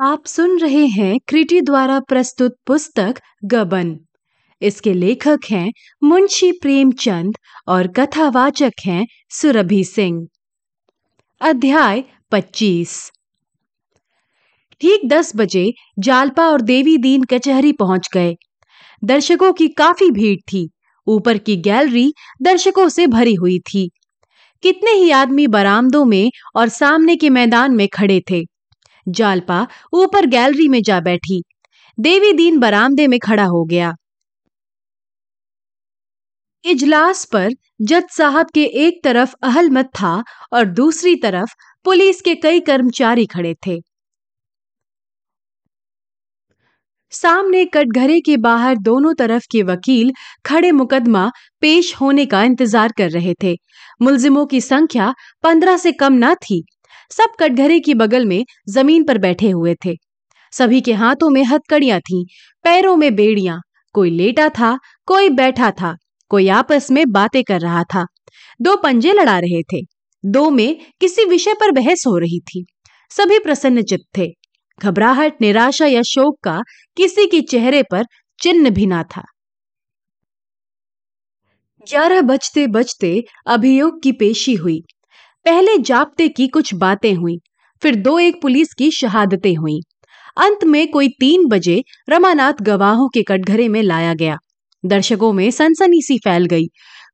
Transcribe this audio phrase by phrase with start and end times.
[0.00, 3.98] आप सुन रहे हैं क्रिटी द्वारा प्रस्तुत पुस्तक गबन।
[4.62, 5.72] इसके लेखक हैं
[6.04, 7.36] मुंशी प्रेमचंद
[7.68, 10.28] और कथावाचक हैं सुरभि सिंह।
[11.40, 13.12] अध्याय 25
[14.80, 18.36] ठीक दस बजे जालपा और देवी दीन कचहरी पहुँच गए।
[19.04, 20.68] दर्शकों की काफ़ी भीड़ थी।
[21.06, 22.12] ऊपर की गैलरी
[22.42, 23.90] दर्शकों से भरी हुई थी।
[24.62, 28.57] कितने ही आदमी बरामदों में और सामने के मैदान में खड़े थे।
[29.08, 31.42] जालपा ऊपर गैलरी में जा बैठी।
[31.98, 33.94] देवी दीन बरामदे में खड़ा हो गया।
[36.64, 37.48] इजलास पर
[37.82, 43.54] जज साहब के एक तरफ़ अहलमत था और दूसरी तरफ़ पुलिस के कई कर्मचारी खड़े
[43.66, 43.80] थे।
[47.12, 50.12] सामने कटघरे के बाहर दोनों तरफ़ के वकील
[50.46, 53.56] खड़े मुकदमा पेश होने का इंतज़ार कर रहे थे।
[54.02, 56.64] मुलजिमों की संख्या पंद्रह से कम न थी।
[57.10, 59.94] सब कटघरे की बगल में ज़मीन पर बैठे हुए थे।
[60.52, 62.24] सभी के हाथों में हथकड़ियाँ थीं,
[62.64, 63.60] पैरों में बेड़ियाँ
[63.94, 65.94] कोई लेटा था कोई बैठा था
[66.30, 68.04] कोई आपस में बातें कर रहा था।
[68.60, 69.80] दो पंजे लड़ा रहे थे
[70.24, 72.64] दो में किसी विषय पर बहस हो रही थी।
[73.10, 74.26] सभी प्रसन्न चित्त थे।
[74.78, 76.60] घबराहट निराशा या शोक का
[76.96, 78.04] किसी के चेहरे पर
[78.38, 79.22] चिन्ह भी ना था।
[81.86, 84.80] ग्यारह बजते बजते अभियोग की पेशी हुई।
[85.48, 87.40] पहले जाप्ते की कुछ बातें हुई,
[87.82, 89.80] फिर दो एक पुलिस की शहादतें हुई।
[90.36, 94.38] अंत में कोई तीन बजे रमानाथ गवाहों के कटघरे में लाया गया।
[94.86, 96.64] दर्शकों में सनसनी सी फैल गई।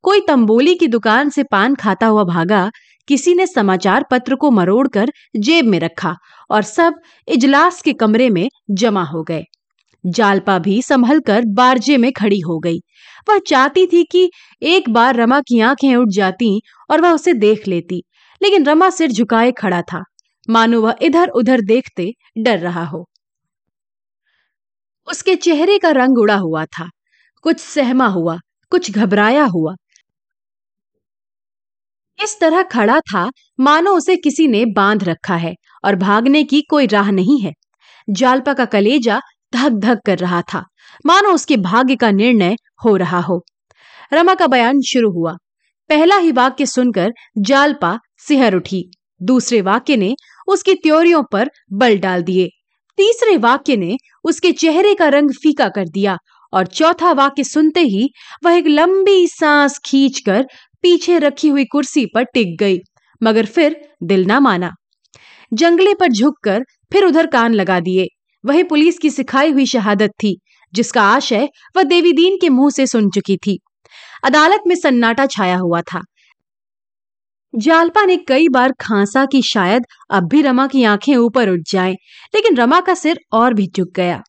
[0.02, 2.70] कोई तंबोली की दुकान से पान खाता हुआ भागा,
[3.08, 6.16] किसी ने समाचार पत्र को मरोड़कर जेब में रखा
[6.50, 6.94] और सब
[7.28, 9.44] इजलास के कमरे में जमा हो गए।
[10.06, 12.78] जालपा भी संभल कर बारजे में खड़ी हो गई।
[13.28, 14.30] वह चाहती थी कि
[14.62, 18.02] एक बार रमा की आँखें उठ जाती और वह उसे देख लेती।
[18.44, 20.02] लेकिन रमा सिर झुकाए खड़ा था।
[20.50, 23.08] मानो वह इधर उधर देखते डर रहा हो।
[25.10, 26.90] उसके चेहरे का रंग उड़ा हुआ था।
[27.42, 28.38] कुछ सहमा हुआ,
[28.70, 29.74] कुछ घबराया हुआ।
[32.24, 33.30] इस तरह खड़ा था,
[33.60, 35.54] मानो उसे किसी ने बाँध रखा है
[35.84, 37.52] और भागने की कोई राह नहीं है।
[38.10, 39.20] जालपा का कलेजा
[39.54, 40.64] धक धक कर रहा था।
[41.06, 43.44] मानो उसके भाग्य का निर्णय हो रहा हो।
[44.12, 45.36] रमा का बयान शुरू हुआ।
[45.88, 47.98] पहला ही वाक्य सुनकर जालपा
[48.28, 48.84] सिहर उठी।
[49.20, 50.14] दूसरे वाक्य ने
[50.48, 52.48] उसकी त्योरियों पर बल डाल दिए।
[52.98, 56.16] तीसरे वाक्य ने उसके चेहरे का रंग फीका कर दिया
[56.52, 58.08] और चौथा वाक्य सुनते ही
[58.44, 60.46] वह एक लंबी सांस खींचकर
[60.82, 62.78] पीछे रखी हुई कुर्सी पर टिक गई,
[63.22, 64.70] मगर फिर दिल ना माना।
[65.52, 68.06] जंगले पर झुककर फिर उधर कान लगा दिए।
[68.44, 70.38] वही पुलिस की सिखाई हुई शहादत थी,
[70.72, 73.58] जिसका आशय वह देवी दीन के मुँह से सुन चुकी थी।
[74.24, 76.00] अदालत में सन्नाटा छाया हुआ था।
[77.54, 81.94] जालपा ने कई बार खांसा कि शायद अब भी रमा की आँखें ऊपर उठ जाएँ,
[82.34, 84.22] लेकिन रमा का सिर और भी झुक गया।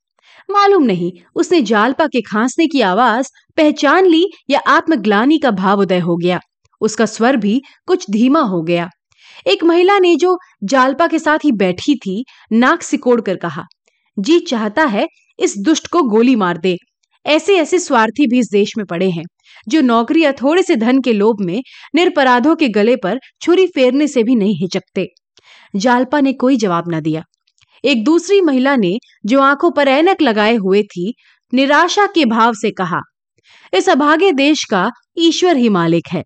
[0.50, 6.00] मालूम नहीं उसने जालपा के खांसने की आवाज़ पहचान ली या आत्मग्लानी का भाव उदय
[6.00, 6.40] हो गया।
[6.82, 8.90] उसका स्वर भी कुछ धीमा हो गया।
[9.48, 13.64] एक महिला ने जो जालपा के साथ ही बैठी थी नाक सिकोड़ कर कहा
[14.18, 15.08] जी चाहता है
[15.40, 16.78] इस दुष्ट को गोली मार दे।
[17.26, 19.24] ऐसे ऐसे स्वार्थी भी इस देश में पड़े हैं।
[19.68, 21.62] जो नौकरी या थोड़े से धन के लोभ में
[21.96, 25.08] निरपराधों के गले पर छुरी फेरने से भी नहीं हिचकते।
[25.76, 27.24] जालपा ने कोई जवाब न दिया।
[27.84, 31.14] एक दूसरी महिला ने जो आँखों पर ऐनक लगाए हुए थी,
[31.54, 33.00] निराशा के भाव से कहा,
[33.74, 36.24] इस अभागे देश का ईश्वर ही मालिक है।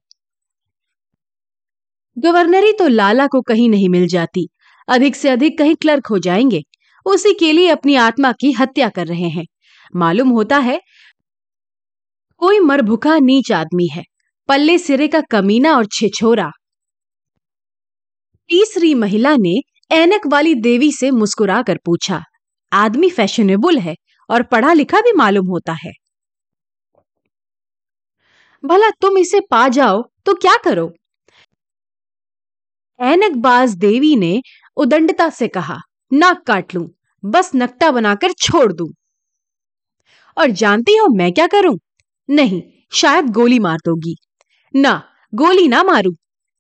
[2.17, 4.47] गवर्नरी तो लाला को कहीं नहीं मिल जाती।
[4.87, 6.61] अधिक से अधिक कहीं क्लर्क हो जाएँगे।
[7.05, 9.45] उसी के लिए अपनी आत्मा की हत्या कर रहे हैं।
[9.95, 10.79] मालूम होता है
[12.41, 14.03] कोई मरभुखा नीच आदमी है।
[14.49, 16.49] पल्ले सिरे का कमीना और छिछोरा।
[18.49, 19.55] तीसरी महिला ने
[19.91, 22.21] एनक वाली देवी से मुस्कुरा कर पूछा,
[22.71, 23.95] आदमी फैशनेबल है
[24.29, 25.91] और पढ़ा लिखा भी मालूम होता है।
[28.63, 30.91] भला तुम इसे पा जाओ तो क्या करो?
[32.99, 34.41] ऐनकबाज देवी ने
[34.77, 35.77] उदंडता से कहा,
[36.11, 36.87] नाक काट लू,
[37.23, 38.89] बस नकटा बनाकर छोड़ दू।
[40.37, 41.77] और जानती हो मैं क्या करूँ?
[42.29, 42.61] नहीं,
[42.93, 44.15] शायद गोली मार दोगी।
[44.73, 44.93] ना,
[45.33, 46.13] गोली ना मारू।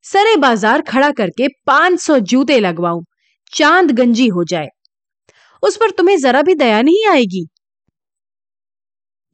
[0.05, 3.03] सरे बाज़ार खड़ा करके पाँच सौ जूते लगवाऊं।
[3.53, 4.67] चाँद गंजी हो जाए।
[5.63, 7.45] उस पर तुम्हें जरा भी दया नहीं आएगी?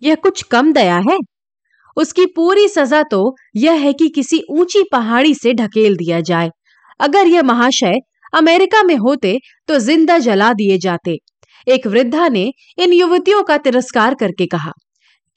[0.02, 1.18] यह कुछ कम दया है।
[1.98, 6.50] उसकी पूरी सजा तो यह है कि किसी ऊँची पहाड़ी से ढकेल दिया जाए।
[7.00, 8.00] अगर यह महाशय
[8.34, 11.18] अमेरिका में होते तो ज़िंदा जला दिए जाते।
[11.68, 14.72] एक वृद्धा ने इन युवतियों का तिरस्कार करके कहा।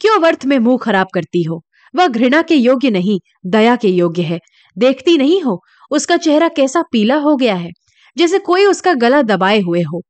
[0.00, 1.62] क्यों वर्थ में मुँह खराब करती हो?
[1.94, 4.38] वह घृणा के योग्य नहीं, दया के योग्य है।
[4.76, 5.60] देखती नहीं हो?
[5.90, 7.70] उसका चेहरा कैसा पीला हो गया है,
[8.16, 10.02] जैसे कोई उसका गला दबाए हुए हो।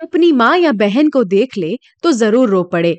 [0.00, 2.96] अपनी माँ या बहन को देख ले तो ज़रूर रो पड़े।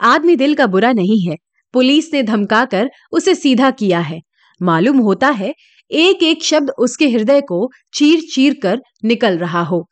[0.00, 1.36] आदमी दिल का बुरा नहीं है।
[1.74, 4.20] पुलिस ने धमकाकर उसे सीधा किया है।
[4.60, 5.52] मालूम होता है
[5.90, 9.86] एक एक शब्द उसके हृदय को चीर चीर कर निकल रहा हो।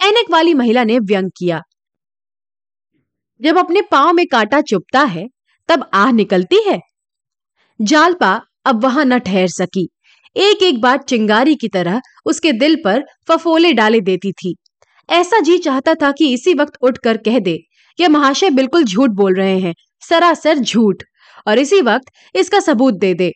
[0.00, 1.60] एनक वाली महिला ने व्यंग किया।
[3.40, 5.26] जब अपने पाँव में कांटा चुपता है,
[5.68, 6.78] तब आह निकलती है।
[7.80, 9.88] जालपा अब वहाँ न ठहर सकी।
[10.36, 14.54] एक एक बात चिंगारी की तरह उसके दिल पर फफोले डाले देती थी।
[15.08, 17.58] ऐसा जी चाहता था कि इसी वक्त उठकर कह दे,
[17.98, 19.74] यह महाशय बिल्कुल झूठ बोल रहे हैं,
[20.08, 21.02] सरासर झूठ,
[21.46, 23.30] और इसी वक्त इसका सबूत दे दे।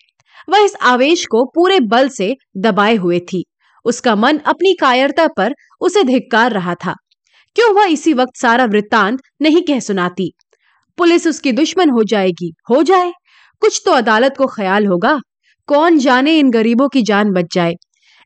[0.49, 3.45] वह इस आवेश को पूरे बल से दबाए हुए थी।
[3.85, 6.95] उसका मन अपनी कायरता पर उसे धिक्कार रहा था।
[7.55, 10.33] क्यों वह इसी वक्त सारा वृत्तांत नहीं कह सुनाती?
[10.99, 13.13] पुलिस उसकी दुश्मन हो जाएगी, हो जाए।
[13.61, 15.21] कुछ तो अदालत को ख्याल होगा।
[15.67, 17.75] कौन जाने इन गरीबों की जान बच जाए?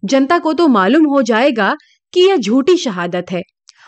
[0.04, 1.74] जनता को तो मालूम हो जाएगा
[2.12, 3.42] कि यह झूठी शहादत है।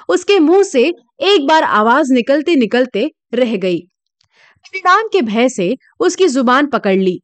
[0.08, 3.78] उसके मुँह से एक बार आवाज़ निकलते निकलते रह गई।
[4.64, 7.20] परिणाम के भय से उसकी ज़ुबान पकड़ ली।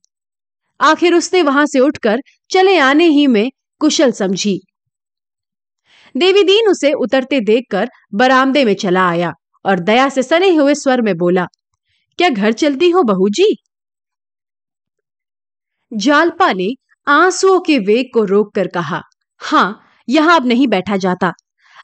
[0.80, 2.20] आखिर उसने वहाँ से उठकर,
[2.50, 3.50] चले आने ही में
[3.80, 4.60] कुशल समझी।
[6.14, 9.32] देवी दीन उसे उतरते देखकर बरामदे में चला आया
[9.64, 11.46] और दया से सने हुए स्वर में बोला,
[12.18, 13.54] क्या घर चलती हो बहू जी
[15.92, 16.68] जालपा ने
[17.06, 19.00] आंसुओं के वेग को रोककर कहा
[19.40, 21.32] हाँ यहाँ अब नहीं बैठा जाता।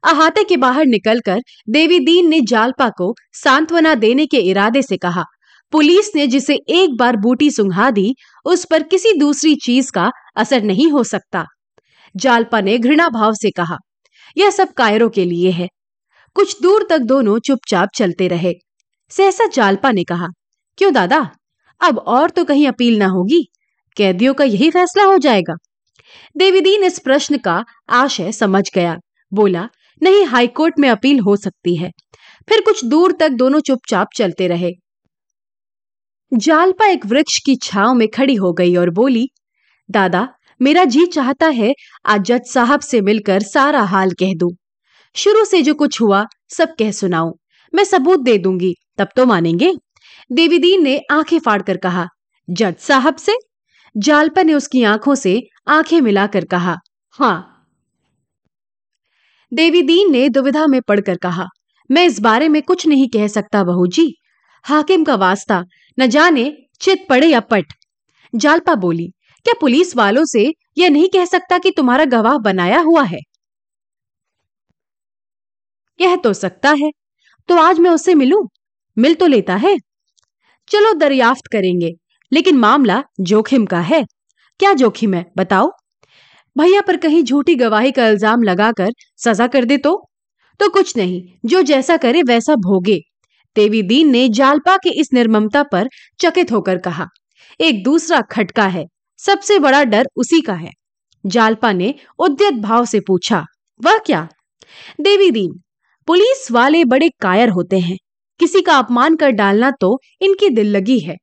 [0.04, 1.40] अहाते के बाहर निकलकर
[1.70, 5.24] देवी दीन ने जालपा को सांत्वना देने के इरादे से कहा,
[5.72, 8.14] पुलिस ने जिसे एक बार बूटी सुंघा दी,
[8.46, 11.44] उस पर किसी दूसरी चीज़ का असर नहीं हो सकता।
[12.14, 13.76] जालपा ने घृणा भाव से कहा
[14.36, 15.68] यह सब कायरों के लिए है।
[16.34, 18.54] कुछ दूर तक दोनों चुपचाप चलते रहे।
[19.10, 20.26] सहसा जालपा ने कहा,
[20.78, 21.30] क्यों दादा?
[21.80, 23.52] अब और तो कहीं अपील ना होगी।
[23.96, 25.54] कैदियों का यही फैसला हो जाएगा।
[26.36, 28.96] देवीदीन इस प्रश्न का आशय समझ गया।
[29.32, 29.68] बोला,
[30.02, 31.90] नहीं, हाईकोर्ट में अपील हो सकती है।
[32.48, 34.70] फिर कुछ दूर तक दोनों चुपचाप चलते रहे।
[36.34, 39.28] जालपा एक वृक्ष की छाव में खड़ी हो गई और बोली,
[39.90, 40.28] दादा
[40.60, 41.72] मेरा जी चाहता है
[42.06, 44.50] आज जज साहब से मिलकर सारा हाल कह दूँ।
[45.16, 47.32] शुरू से जो कुछ हुआ, सब कह सुनाऊं।
[47.74, 49.72] मैं सबूत दे दूँगी, तब तो मानेंगे।
[50.32, 52.06] देवीदीन ने आँखें फाड़कर कहा,
[52.48, 53.36] जज साहब से?
[53.96, 56.76] जालपा ने उसकी आँखों से आँखें मिलाकर कहा
[57.18, 57.66] हाँ।
[59.52, 61.46] देवीदीन ने दुविधा में पड़कर कहा,
[61.90, 64.12] मैं इस बारे में कुछ नहीं कह सकता बहू जी
[64.64, 65.64] हाकिम का वास्ता,
[65.98, 67.72] न जाने चित पड़े या पट।
[68.34, 69.10] जालपा बोली
[69.46, 70.44] क्या पुलिस वालों से
[70.78, 73.20] यह नहीं कह सकता कि तुम्हारा गवाह बनाया हुआ है?
[76.00, 76.90] कह तो सकता है।
[77.48, 78.46] तो आज मैं उससे मिलूं?
[78.96, 79.76] मिल तो लेता है।
[80.68, 81.90] चलो दरियाफ्त करेंगे,
[82.32, 84.02] लेकिन मामला जोखिम का है।
[84.60, 85.70] क्या जोखिम है, बताओ।
[86.56, 89.94] भैया, पर कहीं झूठी गवाही का इल्ज़ाम लगाकर सजा कर दे तो?
[90.60, 92.98] तो कुछ नहीं, जो जैसा करे वैसा भोगे।
[93.56, 95.88] देवी दीन ने जालपा के इस निर्ममता पर
[96.20, 97.06] चकित होकर कहा,
[97.60, 98.84] एक दूसरा खटका है।
[99.20, 100.70] सबसे बड़ा डर उसी का है।
[101.24, 103.44] जालपा ने उद्यत भाव से पूछा,
[103.80, 104.28] वह क्या?
[105.00, 105.52] देवी दीन,
[106.08, 107.96] पुलिस वाले बड़े कायर होते हैं।
[108.40, 111.16] किसी का अपमान कर डालना तो इनकी दिल लगी है।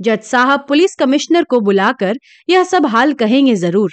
[0.00, 2.16] जज साहब पुलिस कमिश्नर को बुलाकर
[2.48, 3.90] यह सब हाल कहेंगे ज़रूर।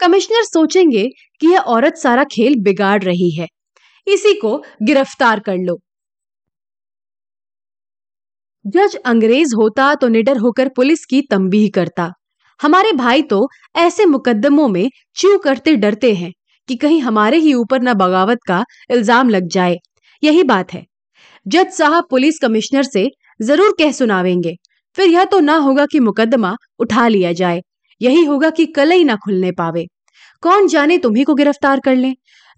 [0.00, 1.04] कमिश्नर सोचेंगे
[1.42, 3.46] कि यह औरत सारा खेल बिगाड़ रही है।
[4.06, 5.78] इसी को गिरफ़्तार कर लो।
[8.68, 12.10] जज अंग्रेज़ होता तो निडर होकर पुलिस की तंबीह करता।
[12.60, 16.32] हमारे भाई तो ऐसे मुकदमों में चू करते डरते हैं
[16.68, 19.76] कि कहीं हमारे ही ऊपर न बगावत का इल्ज़ाम लग जाए।
[20.22, 20.84] यही बात है।
[21.46, 23.06] जज साहब पुलिस कमिश्नर से
[23.40, 24.54] ज़रूर कह सुनावेंगे।
[24.96, 27.60] फिर यह तो ना होगा कि मुकदमा उठा लिया जाए।
[28.00, 29.86] यही होगा कि कल ही ना खुलने पावे।
[30.42, 32.12] कौन जाने तुम्ही को गिरफ़्तार कर ले?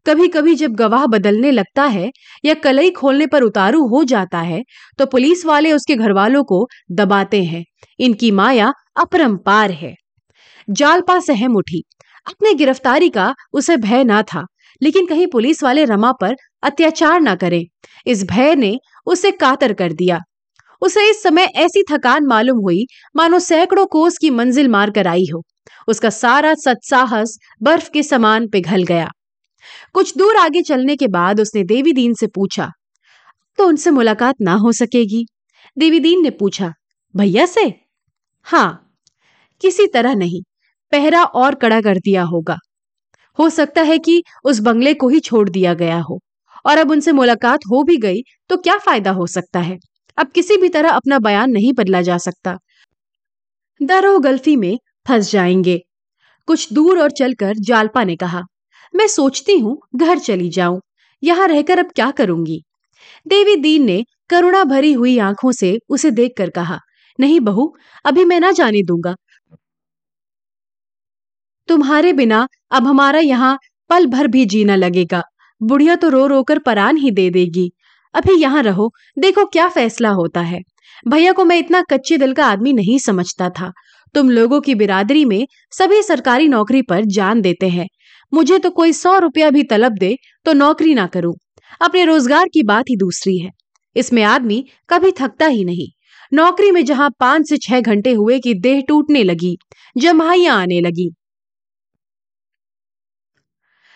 [0.07, 2.11] कभी कभी जब गवाह बदलने लगता है
[2.45, 4.62] या कलई खोलने पर उतारू हो जाता है
[4.99, 7.64] तो पुलिस वाले उसके घर वालों को दबाते हैं।
[7.99, 9.95] इनकी माया अपरंपार है।
[10.69, 11.83] जालपा सहम उठी।
[12.26, 14.45] अपने गिरफ्तारी का उसे भय ना था,
[14.83, 17.62] लेकिन कहीं पुलिस वाले रमा पर अत्याचार ना करें।
[18.07, 18.76] इस भय ने
[19.07, 20.19] उसे कातर कर दिया।
[20.83, 22.85] उसे इस समय ऐसी थकान मालूम हुई,
[23.16, 25.42] मानो सैकड़ों कोस की मंजिल मारकर आई हो।
[25.88, 29.09] उसका सारा सत्साहस बर्फ़ के समान पिघल गया।
[29.95, 32.71] कुछ दूर आगे चलने के बाद उसने देवी दीन से पूछा
[33.59, 35.25] तो उनसे मुलाकात ना हो सकेगी?
[35.76, 36.73] देवी दीन ने पूछा,
[37.14, 37.62] भैया से?
[38.47, 38.87] हाँ
[39.62, 40.43] किसी तरह नहीं,
[40.93, 42.57] पहरा और कड़ा कर दिया होगा।
[43.38, 46.19] हो सकता है कि उस बंगले को ही छोड़ दिया गया हो,
[46.64, 49.79] और अब उनसे मुलाकात हो भी गई तो क्या फ़ायदा हो सकता है?
[50.19, 52.57] अब किसी भी तरह अपना बयान नहीं बदला जा सकता।
[53.81, 55.81] दरो गल्फी में फंस जाएँगे।
[56.49, 58.43] कुछ दूर और चलकर जालपा ने कहा
[58.94, 60.80] मैं सोचती हूँ, घर चली जाऊँ।
[61.23, 62.62] यहाँ रहकर अब क्या करूँगी?
[63.26, 66.78] देवी दीन ने करुणा भरी हुई आँखों से उसे देखकर कहा,
[67.18, 67.73] नहीं बहू,
[68.04, 69.14] अभी मैं ना जाने दूँगा।
[71.68, 73.59] तुम्हारे बिना अब हमारा यहाँ
[73.90, 75.23] पल भर भी जीना लगेगा।
[75.61, 77.70] बुढ़िया तो रो रो कर परान ही दे देगी।
[78.14, 80.61] अभी यहाँ रहो, देखो क्या फैसला होता है।
[81.09, 83.73] भैया को मैं इतना कच्चे दिल का आदमी नहीं समझता था।
[84.14, 87.87] तुम लोगों की बिरादरी में सभी सरकारी नौकरी पर जान देते हैं।
[88.32, 91.34] मुझे तो कोई सौ रुपया भी तलब दे तो नौकरी ना करूँ।
[91.80, 93.50] अपने रोज़गार की बात ही दूसरी है।
[93.96, 95.88] इसमें आदमी कभी थकता ही नहीं।
[96.32, 99.56] नौकरी में जहाँ पाँच से छह घंटे हुए कि देह टूटने लगी
[99.96, 101.10] जमाइया आने लगी।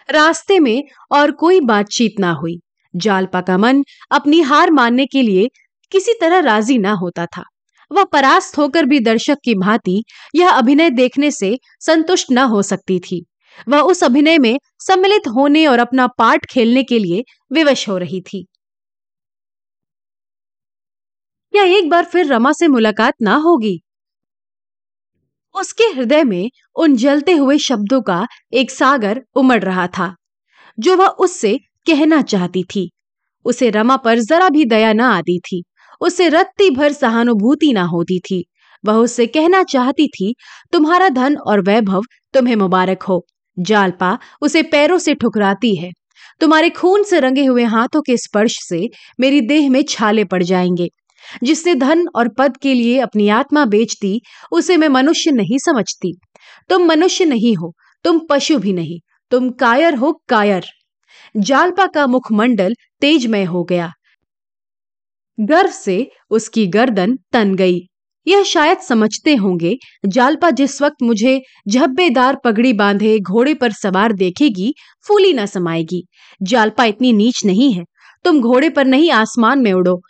[0.09, 2.59] रास्ते में और कोई बातचीत ना हुई।
[2.95, 5.49] जालपा का मन अपनी हार मानने के लिए
[5.93, 7.45] किसी तरह राज़ी ना होता था।
[7.91, 10.03] वह परास्त होकर भी दर्शक की भांति
[10.35, 13.25] यह अभिनय देखने से संतुष्ट न हो सकती थी।
[13.69, 18.21] वह उस अभिनय में सम्मिलित होने और अपना पार्ट खेलने के लिए विवश हो रही
[18.21, 18.47] थी।
[21.55, 23.81] या एक बार फिर रमा से मुलाकात ना होगी?
[25.55, 30.15] उसके हृदय में उन जलते हुए शब्दों का एक सागर उमड़ रहा था,
[30.79, 32.91] जो वह उससे कहना चाहती थी।
[33.45, 35.63] उसे रमा पर जरा भी दया ना आती थी,
[36.01, 38.45] उसे रत्ती भर सहानुभूति ना होती थी।
[38.85, 40.35] वह उससे कहना चाहती थी,
[40.73, 42.03] तुम्हारा धन और वैभव
[42.35, 43.25] तुम्हें मुबारक हो।
[43.59, 45.91] जालपा उसे पैरों से ठुकराती है।
[46.41, 48.89] तुम्हारे खून से रंगे हुए हाथों के स्पर्श से
[49.21, 50.89] मेरी देह में छाले पड़ जाएँगे।
[51.45, 54.21] जिसने धन और पद के लिए अपनी आत्मा बेचती,
[54.53, 56.17] उसे मैं मनुष्य नहीं समझती।
[56.69, 58.99] तुम मनुष्य नहीं हो, तुम पशु भी नहीं,
[59.31, 60.65] तुम कायर हो कायर।
[61.37, 63.93] जालपा का मुखमंडल तेजमय हो गया।
[65.41, 67.81] गर्व से उसकी गर्दन तन गई।
[68.27, 74.75] यह शायद समझते होंगे, जालपा जिस वक्त मुझे झब्बेदार पगड़ी बांधे घोड़े पर सवार देखेगी,
[75.09, 76.07] फूली न समाएगी।
[76.43, 77.85] जालपा इतनी नीच नहीं है।
[78.25, 80.03] तुम घोड़े पर नहीं आसमान में उड़ो।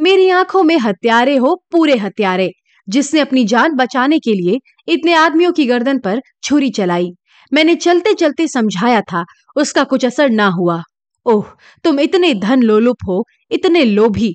[0.00, 2.50] मेरी आँखों में हत्यारे हो पूरे हत्यारे,
[2.88, 7.08] जिसने अपनी जान बचाने के लिए इतने आदमियों की गर्दन पर छुरी चलाई।
[7.52, 9.24] मैंने चलते चलते समझाया था,
[9.56, 10.82] उसका कुछ असर ना हुआ।
[11.26, 11.46] ओह,
[11.84, 14.34] तुम इतने धन लोलुप हो, इतने लोभी।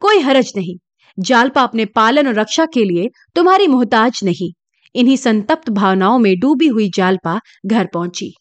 [0.00, 4.52] कोई हरज नहीं। जालपा अपने पालन और रक्षा के लिए तुम्हारी मोहताज नहीं।
[4.94, 8.34] इन्हीं संतप्त भावनाओं में डूबी हुई जालपा घर पहुँची।